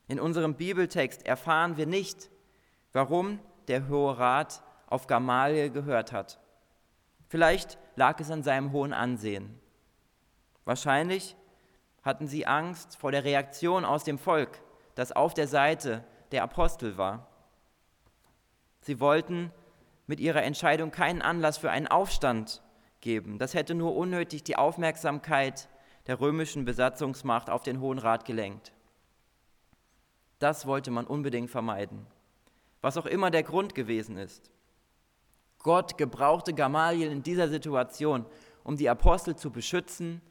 In 0.08 0.20
unserem 0.20 0.56
Bibeltext 0.56 1.26
erfahren 1.26 1.78
wir 1.78 1.86
nicht, 1.86 2.30
warum 2.94 3.40
der 3.68 3.88
Hohe 3.88 4.18
Rat 4.18 4.64
auf 4.88 5.08
Gamaliel 5.08 5.70
gehört 5.70 6.12
hat. 6.12 6.40
Vielleicht 7.28 7.78
lag 7.96 8.20
es 8.20 8.32
an 8.32 8.42
seinem 8.42 8.72
hohen 8.72 8.94
Ansehen. 8.94 9.60
Wahrscheinlich 10.66 11.36
hatten 12.04 12.28
sie 12.28 12.46
Angst 12.46 12.98
vor 12.98 13.12
der 13.12 13.24
Reaktion 13.24 13.86
aus 13.86 14.04
dem 14.04 14.18
Volk, 14.18 14.62
das 14.96 15.12
auf 15.12 15.34
der 15.34 15.48
Seite 15.48 16.04
der 16.32 16.44
Apostel 16.44 16.98
war. 16.98 17.28
Sie 18.82 19.00
wollten 19.00 19.52
mit 20.08 20.20
ihrer 20.20 20.44
Entscheidung 20.44 20.92
keinen 20.92 21.22
Anlass 21.22 21.58
für 21.58 21.72
einen 21.72 21.88
Aufstand 21.88 22.62
geben. 23.02 23.38
Das 23.38 23.54
hätte 23.54 23.76
nur 23.76 23.96
unnötig 23.96 24.44
die 24.44 24.56
Aufmerksamkeit 24.56 25.70
der 26.08 26.20
römischen 26.20 26.66
Besatzungsmacht 26.66 27.50
auf 27.50 27.64
den 27.64 27.80
Hohen 27.80 28.00
Rat 28.00 28.26
gelenkt. 28.26 28.74
Das 30.40 30.66
wollte 30.66 30.90
man 30.90 31.06
unbedingt 31.06 31.52
vermeiden. 31.52 32.08
Was 32.82 32.98
auch 32.98 33.06
immer 33.06 33.30
der 33.30 33.44
Grund 33.44 33.76
gewesen 33.76 34.18
ist. 34.18 34.50
Gott 35.60 35.98
gebrauchte 35.98 36.54
Gamaliel 36.54 37.12
in 37.12 37.22
dieser 37.22 37.50
Situation, 37.50 38.26
um 38.64 38.78
die 38.78 38.90
Apostel 38.90 39.36
zu 39.36 39.52
beschützen 39.52 40.22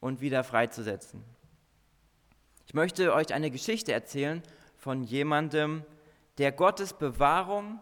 und 0.00 0.20
wieder 0.20 0.44
freizusetzen. 0.44 1.22
Ich 2.66 2.74
möchte 2.74 3.12
euch 3.14 3.34
eine 3.34 3.50
Geschichte 3.50 3.92
erzählen 3.92 4.42
von 4.76 5.02
jemandem, 5.02 5.84
der 6.38 6.52
Gottes 6.52 6.92
Bewahrung 6.92 7.80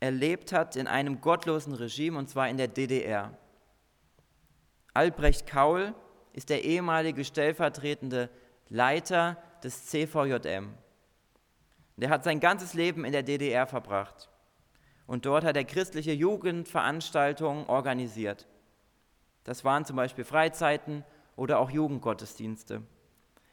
erlebt 0.00 0.52
hat 0.52 0.76
in 0.76 0.86
einem 0.86 1.20
gottlosen 1.20 1.72
Regime, 1.72 2.18
und 2.18 2.28
zwar 2.28 2.48
in 2.48 2.58
der 2.58 2.68
DDR. 2.68 3.36
Albrecht 4.92 5.46
Kaul 5.46 5.94
ist 6.32 6.50
der 6.50 6.64
ehemalige 6.64 7.24
stellvertretende 7.24 8.28
Leiter 8.68 9.38
des 9.62 9.86
CVJM. 9.86 10.74
Der 11.96 12.10
hat 12.10 12.24
sein 12.24 12.40
ganzes 12.40 12.74
Leben 12.74 13.04
in 13.04 13.12
der 13.12 13.22
DDR 13.22 13.66
verbracht. 13.66 14.28
Und 15.06 15.26
dort 15.26 15.44
hat 15.44 15.56
er 15.56 15.64
christliche 15.64 16.12
Jugendveranstaltungen 16.12 17.66
organisiert. 17.66 18.46
Das 19.44 19.64
waren 19.64 19.84
zum 19.84 19.96
Beispiel 19.96 20.24
Freizeiten 20.24 21.04
oder 21.36 21.58
auch 21.58 21.70
Jugendgottesdienste. 21.70 22.82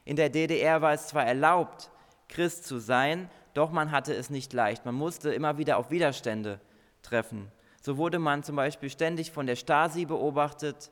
In 0.06 0.16
der 0.16 0.30
DDR 0.30 0.82
war 0.82 0.94
es 0.94 1.08
zwar 1.08 1.26
erlaubt, 1.26 1.92
Christ 2.28 2.66
zu 2.66 2.80
sein, 2.80 3.30
doch 3.54 3.72
man 3.72 3.92
hatte 3.92 4.14
es 4.14 4.30
nicht 4.30 4.54
leicht. 4.54 4.86
Man 4.86 4.96
musste 4.96 5.34
immer 5.34 5.58
wieder 5.58 5.78
auf 5.78 5.92
Widerstände 5.92 6.60
treffen. 7.02 7.52
So 7.82 7.98
wurde 7.98 8.20
man 8.20 8.44
zum 8.44 8.56
Beispiel 8.56 8.90
ständig 8.90 9.32
von 9.32 9.46
der 9.46 9.56
Stasi 9.56 10.06
beobachtet 10.06 10.92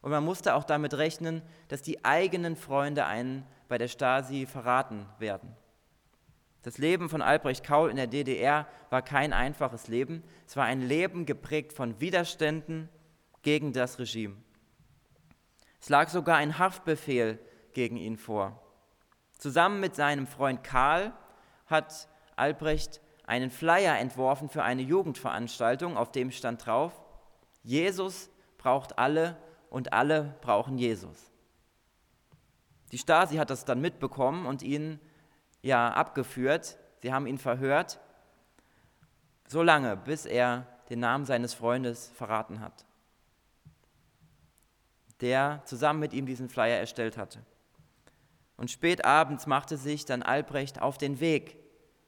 und 0.00 0.10
man 0.10 0.24
musste 0.24 0.54
auch 0.54 0.64
damit 0.64 0.94
rechnen, 0.94 1.42
dass 1.68 1.82
die 1.82 2.04
eigenen 2.04 2.56
Freunde 2.56 3.06
einen 3.06 3.46
bei 3.68 3.78
der 3.78 3.88
Stasi 3.88 4.46
verraten 4.46 5.06
werden. 5.18 5.54
Das 6.62 6.78
Leben 6.78 7.08
von 7.08 7.22
Albrecht 7.22 7.64
Kaul 7.64 7.90
in 7.90 7.96
der 7.96 8.06
DDR 8.06 8.66
war 8.88 9.02
kein 9.02 9.32
einfaches 9.32 9.88
Leben. 9.88 10.22
Es 10.46 10.56
war 10.56 10.64
ein 10.64 10.80
Leben 10.80 11.26
geprägt 11.26 11.72
von 11.72 12.00
Widerständen 12.00 12.88
gegen 13.42 13.72
das 13.72 13.98
Regime. 13.98 14.36
Es 15.80 15.88
lag 15.88 16.08
sogar 16.08 16.36
ein 16.36 16.58
Haftbefehl 16.58 17.38
gegen 17.72 17.96
ihn 17.96 18.16
vor. 18.16 18.60
Zusammen 19.38 19.80
mit 19.80 19.96
seinem 19.96 20.26
Freund 20.26 20.62
Karl 20.62 21.12
hat 21.66 22.08
Albrecht 22.36 23.00
einen 23.26 23.50
Flyer 23.50 23.98
entworfen 23.98 24.48
für 24.48 24.62
eine 24.62 24.82
Jugendveranstaltung, 24.82 25.96
auf 25.96 26.12
dem 26.12 26.30
stand 26.30 26.64
drauf, 26.66 27.00
Jesus 27.62 28.30
braucht 28.58 28.98
alle 28.98 29.36
und 29.70 29.92
alle 29.92 30.36
brauchen 30.40 30.78
Jesus. 30.78 31.30
Die 32.92 32.98
Stasi 32.98 33.36
hat 33.36 33.50
das 33.50 33.64
dann 33.64 33.80
mitbekommen 33.80 34.46
und 34.46 34.62
ihn 34.62 35.00
ja 35.62 35.92
abgeführt. 35.92 36.76
Sie 37.00 37.12
haben 37.12 37.26
ihn 37.26 37.38
verhört, 37.38 37.98
so 39.48 39.62
lange, 39.62 39.96
bis 39.96 40.26
er 40.26 40.66
den 40.90 41.00
Namen 41.00 41.24
seines 41.24 41.54
Freundes 41.54 42.10
verraten 42.14 42.60
hat, 42.60 42.84
der 45.22 45.62
zusammen 45.64 46.00
mit 46.00 46.12
ihm 46.12 46.26
diesen 46.26 46.48
Flyer 46.48 46.76
erstellt 46.76 47.16
hatte. 47.16 47.40
Und 48.56 48.70
spät 48.70 49.04
abends 49.04 49.46
machte 49.46 49.76
sich 49.76 50.04
dann 50.04 50.22
Albrecht 50.22 50.82
auf 50.82 50.98
den 50.98 51.20
Weg 51.20 51.56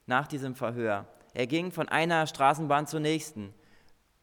nach 0.05 0.27
diesem 0.27 0.53
Verhör. 0.55 1.07
Er 1.33 1.47
ging 1.47 1.71
von 1.71 1.89
einer 1.89 2.27
Straßenbahn 2.27 2.87
zur 2.87 2.99
nächsten, 2.99 3.53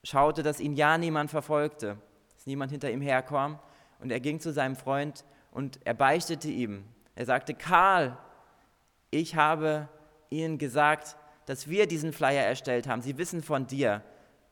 schaute, 0.05 0.42
dass 0.42 0.61
ihn 0.61 0.74
ja 0.74 0.96
niemand 0.96 1.31
verfolgte, 1.31 1.98
dass 2.35 2.46
niemand 2.46 2.70
hinter 2.70 2.90
ihm 2.90 3.00
herkam. 3.00 3.59
Und 3.98 4.12
er 4.12 4.20
ging 4.20 4.40
zu 4.40 4.52
seinem 4.52 4.76
Freund 4.76 5.24
und 5.50 5.81
er 5.85 5.94
beichtete 5.94 6.48
ihm. 6.48 6.85
Er 7.14 7.26
sagte, 7.26 7.55
Karl, 7.55 8.16
ich 9.11 9.35
habe 9.35 9.88
ihnen 10.31 10.59
gesagt, 10.59 11.16
dass 11.46 11.68
wir 11.68 11.87
diesen 11.87 12.12
Flyer 12.12 12.44
erstellt 12.44 12.87
haben. 12.87 13.02
Sie 13.02 13.18
wissen 13.18 13.42
von 13.42 13.66
dir. 13.66 14.02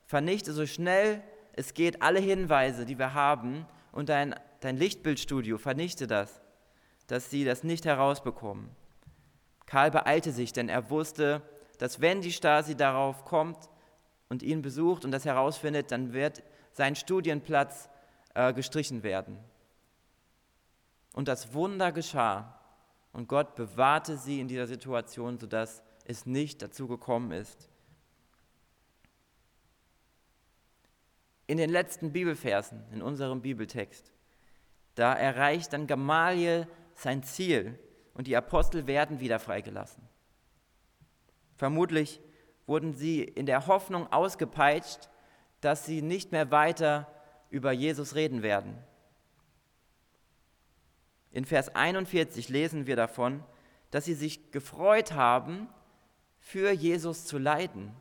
Vernichte 0.07 0.53
so 0.53 0.67
schnell 0.67 1.23
es 1.61 1.75
geht 1.75 2.01
alle 2.03 2.21
Hinweise, 2.21 2.87
die 2.87 2.99
wir 2.99 3.15
haben, 3.15 3.67
und 3.93 4.09
dein, 4.09 4.35
dein 4.61 4.77
Lichtbildstudio, 4.77 5.59
vernichte 5.59 6.07
das, 6.07 6.41
dass 7.07 7.31
sie 7.31 7.45
das 7.45 7.65
nicht 7.65 7.85
herausbekommen. 7.85 8.71
Karl 9.67 9.91
beeilte 9.91 10.33
sich, 10.33 10.53
denn 10.53 10.69
er 10.69 10.91
wusste, 10.91 11.43
dass 11.79 12.01
wenn 12.01 12.21
die 12.21 12.33
Stasi 12.33 12.77
darauf 12.77 13.25
kommt 13.25 13.71
und 14.29 14.43
ihn 14.43 14.63
besucht 14.63 15.05
und 15.05 15.13
das 15.13 15.25
herausfindet, 15.25 15.91
dann 15.93 16.13
wird 16.13 16.43
sein 16.73 16.95
Studienplatz 16.95 17.89
äh, 18.35 18.53
gestrichen 18.53 19.03
werden. 19.03 19.39
Und 21.15 21.29
das 21.29 21.55
Wunder 21.55 21.91
geschah. 21.93 22.61
Und 23.13 23.29
Gott 23.29 23.55
bewahrte 23.55 24.17
sie 24.17 24.41
in 24.41 24.49
dieser 24.49 24.67
Situation, 24.67 25.39
sodass 25.39 25.83
es 26.05 26.27
nicht 26.27 26.63
dazu 26.63 26.87
gekommen 26.87 27.33
ist. 27.33 27.70
In 31.51 31.57
den 31.57 31.71
letzten 31.71 32.13
Bibelversen, 32.13 32.85
in 32.93 33.03
unserem 33.03 33.43
Bibeltext, 33.43 34.13
da 34.95 35.13
erreicht 35.15 35.73
dann 35.73 35.89
Gamaliel 35.89 36.69
sein 36.95 37.25
Ziel 37.25 37.77
und 38.15 38.29
die 38.29 38.37
Apostel 38.37 38.87
werden 38.87 39.19
wieder 39.19 39.41
freigelassen. 39.41 40.09
Vermutlich 41.57 42.21
wurden 42.69 42.95
sie 42.95 43.25
in 43.25 43.47
der 43.47 43.67
Hoffnung 43.67 44.13
ausgepeitscht, 44.13 45.09
dass 45.61 45.85
sie 45.85 46.03
nicht 46.03 46.31
mehr 46.31 46.53
weiter 46.53 47.13
über 47.49 47.73
Jesus 47.73 48.15
reden 48.15 48.45
werden. 48.45 48.79
In 51.33 51.45
Vers 51.45 51.75
41 51.75 52.49
lesen 52.49 52.87
wir 52.87 52.95
davon, 52.95 53.43
dass 53.91 54.05
sie 54.05 54.15
sich 54.15 54.53
gefreut 54.53 55.15
haben, 55.15 55.67
für 56.39 56.71
Jesus 56.71 57.25
zu 57.25 57.39
leiden. 57.39 57.93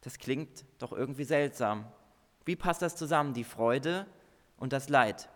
Das 0.00 0.18
klingt 0.18 0.64
doch 0.80 0.90
irgendwie 0.90 1.22
seltsam. 1.22 1.86
Wie 2.44 2.56
passt 2.56 2.82
das 2.82 2.96
zusammen, 2.96 3.34
die 3.34 3.44
Freude 3.44 4.06
und 4.56 4.72
das 4.72 4.88
Leid? 4.88 5.28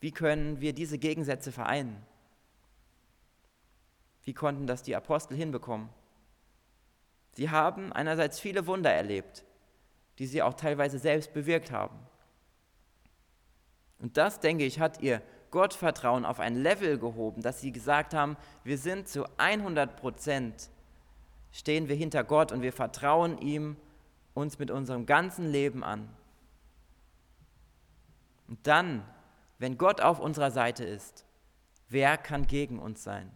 Wie 0.00 0.12
können 0.12 0.60
wir 0.60 0.72
diese 0.72 0.98
Gegensätze 0.98 1.52
vereinen? 1.52 2.04
Wie 4.24 4.34
konnten 4.34 4.66
das 4.66 4.82
die 4.82 4.96
Apostel 4.96 5.36
hinbekommen? 5.36 5.88
Sie 7.32 7.50
haben 7.50 7.92
einerseits 7.92 8.40
viele 8.40 8.66
Wunder 8.66 8.92
erlebt, 8.92 9.44
die 10.18 10.26
sie 10.26 10.42
auch 10.42 10.54
teilweise 10.54 10.98
selbst 10.98 11.32
bewirkt 11.32 11.70
haben. 11.70 11.98
Und 13.98 14.16
das, 14.16 14.40
denke 14.40 14.64
ich, 14.64 14.80
hat 14.80 15.00
ihr 15.00 15.22
Gottvertrauen 15.50 16.24
auf 16.24 16.40
ein 16.40 16.56
Level 16.56 16.98
gehoben, 16.98 17.42
dass 17.42 17.60
sie 17.60 17.72
gesagt 17.72 18.14
haben, 18.14 18.36
wir 18.64 18.78
sind 18.78 19.08
zu 19.08 19.24
100 19.38 19.96
Prozent 19.96 20.70
stehen 21.52 21.88
wir 21.88 21.96
hinter 21.96 22.22
Gott 22.24 22.52
und 22.52 22.60
wir 22.60 22.72
vertrauen 22.72 23.38
ihm 23.38 23.76
uns 24.36 24.58
mit 24.58 24.70
unserem 24.70 25.06
ganzen 25.06 25.50
Leben 25.50 25.82
an. 25.82 26.08
Und 28.46 28.66
dann, 28.66 29.02
wenn 29.58 29.78
Gott 29.78 30.00
auf 30.00 30.20
unserer 30.20 30.50
Seite 30.50 30.84
ist, 30.84 31.24
wer 31.88 32.16
kann 32.18 32.46
gegen 32.46 32.78
uns 32.78 33.02
sein? 33.02 33.32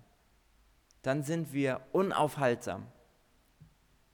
Dann 1.03 1.23
sind 1.23 1.53
wir 1.53 1.81
unaufhaltsam. 1.93 2.87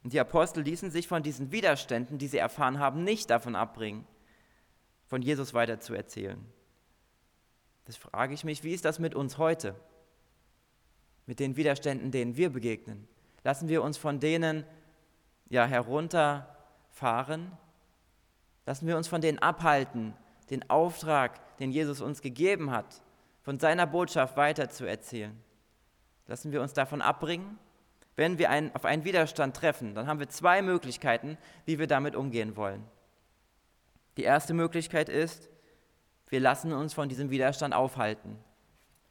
Und 0.03 0.13
die 0.13 0.19
Apostel 0.19 0.63
ließen 0.63 0.89
sich 0.89 1.07
von 1.07 1.21
diesen 1.21 1.51
Widerständen, 1.51 2.17
die 2.17 2.27
sie 2.27 2.37
erfahren 2.37 2.79
haben, 2.79 3.03
nicht 3.03 3.29
davon 3.29 3.55
abbringen, 3.55 4.07
von 5.05 5.21
Jesus 5.21 5.53
weiter 5.53 5.81
zu 5.81 5.93
erzählen. 5.93 6.43
Das 7.83 7.97
frage 7.97 8.33
ich 8.33 8.45
mich, 8.45 8.63
wie 8.63 8.73
ist 8.73 8.85
das 8.85 8.99
mit 8.99 9.15
uns 9.15 9.37
heute? 9.37 9.75
Mit 11.25 11.41
den 11.41 11.57
Widerständen, 11.57 12.11
denen 12.11 12.37
wir 12.37 12.49
begegnen? 12.49 13.07
Lassen 13.43 13.67
wir 13.67 13.83
uns 13.83 13.97
von 13.97 14.21
denen 14.21 14.63
ja 15.49 15.65
herunterfahren? 16.97 17.51
Lassen 18.65 18.87
wir 18.87 18.97
uns 18.97 19.07
von 19.07 19.21
denen 19.21 19.39
abhalten, 19.39 20.13
den 20.49 20.69
Auftrag, 20.69 21.57
den 21.57 21.71
Jesus 21.71 22.01
uns 22.01 22.21
gegeben 22.21 22.71
hat, 22.71 23.01
von 23.41 23.59
seiner 23.59 23.87
Botschaft 23.87 24.35
weiterzuerzählen? 24.35 25.35
Lassen 26.27 26.51
wir 26.51 26.61
uns 26.61 26.73
davon 26.73 27.01
abbringen? 27.01 27.57
Wenn 28.15 28.37
wir 28.37 28.49
einen, 28.49 28.73
auf 28.75 28.83
einen 28.83 29.05
Widerstand 29.05 29.55
treffen, 29.55 29.93
dann 29.93 30.07
haben 30.07 30.19
wir 30.19 30.27
zwei 30.27 30.61
Möglichkeiten, 30.61 31.37
wie 31.65 31.79
wir 31.79 31.87
damit 31.87 32.15
umgehen 32.15 32.55
wollen. 32.55 32.83
Die 34.17 34.23
erste 34.23 34.53
Möglichkeit 34.53 35.07
ist, 35.07 35.49
wir 36.27 36.39
lassen 36.39 36.73
uns 36.73 36.93
von 36.93 37.07
diesem 37.07 37.29
Widerstand 37.29 37.73
aufhalten. 37.73 38.37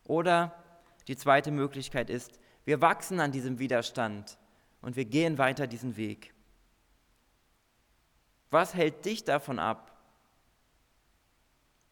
Oder 0.04 0.52
die 1.08 1.16
zweite 1.16 1.50
Möglichkeit 1.50 2.10
ist, 2.10 2.38
wir 2.64 2.80
wachsen 2.80 3.20
an 3.20 3.30
diesem 3.30 3.58
Widerstand 3.58 4.36
und 4.82 4.96
wir 4.96 5.04
gehen 5.04 5.38
weiter 5.38 5.68
diesen 5.68 5.96
Weg. 5.96 6.34
Was 8.50 8.74
hält 8.74 9.04
dich 9.04 9.24
davon 9.24 9.58
ab, 9.58 9.92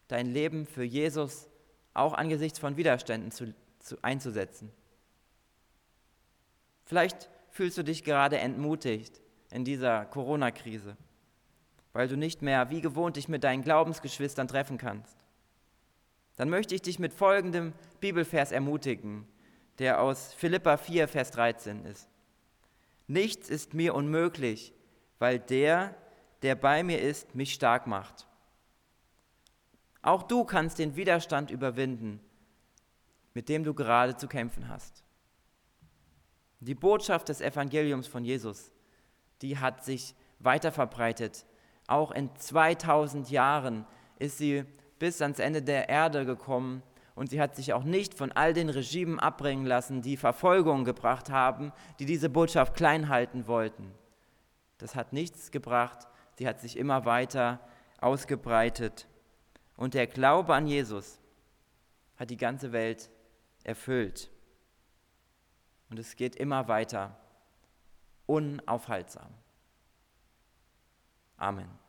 dein 0.07 0.27
Leben 0.27 0.65
für 0.65 0.83
Jesus 0.83 1.47
auch 1.93 2.13
angesichts 2.13 2.59
von 2.59 2.77
Widerständen 2.77 3.31
zu, 3.31 3.53
zu, 3.79 3.97
einzusetzen? 4.01 4.71
Vielleicht 6.85 7.29
fühlst 7.49 7.77
du 7.77 7.83
dich 7.83 8.03
gerade 8.03 8.37
entmutigt 8.37 9.21
in 9.51 9.65
dieser 9.65 10.05
Corona-Krise, 10.05 10.95
weil 11.93 12.07
du 12.07 12.17
nicht 12.17 12.41
mehr 12.41 12.69
wie 12.69 12.81
gewohnt 12.81 13.15
dich 13.15 13.27
mit 13.27 13.43
deinen 13.43 13.63
Glaubensgeschwistern 13.63 14.47
treffen 14.47 14.77
kannst. 14.77 15.17
Dann 16.35 16.49
möchte 16.49 16.75
ich 16.75 16.81
dich 16.81 16.99
mit 16.99 17.13
folgendem 17.13 17.73
Bibelvers 17.99 18.51
ermutigen, 18.51 19.27
der 19.79 20.01
aus 20.01 20.33
Philippa 20.33 20.77
4, 20.77 21.07
Vers 21.07 21.31
13 21.31 21.85
ist. 21.85 22.09
Nichts 23.07 23.49
ist 23.49 23.73
mir 23.73 23.93
unmöglich, 23.93 24.73
weil 25.19 25.39
der, 25.39 25.95
der 26.45 26.53
bei 26.53 26.83
mir 26.83 27.01
ist, 27.01 27.33
mich 27.33 27.55
stark 27.55 27.87
macht. 27.87 28.27
Auch 30.03 30.21
du 30.21 30.43
kannst 30.43 30.77
den 30.77 30.95
Widerstand 30.95 31.49
überwinden, 31.49 32.19
mit 33.33 33.49
dem 33.49 33.63
du 33.63 33.73
gerade 33.73 34.15
zu 34.15 34.27
kämpfen 34.27 34.69
hast. 34.69 35.03
Die 36.59 36.75
Botschaft 36.75 37.29
des 37.29 37.41
Evangeliums 37.41 38.05
von 38.05 38.23
Jesus, 38.23 38.71
die 39.41 39.57
hat 39.57 39.83
sich 39.83 40.13
weiter 40.37 40.71
verbreitet. 40.71 41.47
Auch 41.87 42.11
in 42.11 42.29
2000 42.35 43.31
Jahren 43.31 43.87
ist 44.19 44.37
sie 44.37 44.65
bis 44.99 45.23
ans 45.23 45.39
Ende 45.39 45.63
der 45.63 45.89
Erde 45.89 46.27
gekommen 46.27 46.83
und 47.15 47.31
sie 47.31 47.41
hat 47.41 47.55
sich 47.55 47.73
auch 47.73 47.83
nicht 47.83 48.13
von 48.13 48.31
all 48.31 48.53
den 48.53 48.69
Regimen 48.69 49.19
abbringen 49.19 49.65
lassen, 49.65 50.03
die 50.03 50.15
Verfolgung 50.15 50.85
gebracht 50.85 51.31
haben, 51.31 51.71
die 51.97 52.05
diese 52.05 52.29
Botschaft 52.29 52.75
klein 52.75 53.09
halten 53.09 53.47
wollten. 53.47 53.91
Das 54.77 54.93
hat 54.93 55.11
nichts 55.11 55.49
gebracht, 55.49 56.07
sie 56.37 56.47
hat 56.47 56.59
sich 56.59 56.77
immer 56.77 57.05
weiter 57.05 57.59
ausgebreitet. 57.99 59.07
Und 59.77 59.93
der 59.93 60.07
Glaube 60.07 60.53
an 60.53 60.67
Jesus 60.67 61.19
hat 62.17 62.29
die 62.29 62.37
ganze 62.37 62.71
Welt 62.71 63.09
erfüllt. 63.63 64.29
Und 65.89 65.99
es 65.99 66.15
geht 66.15 66.35
immer 66.35 66.67
weiter, 66.67 67.17
unaufhaltsam. 68.25 69.29
Amen. 71.37 71.84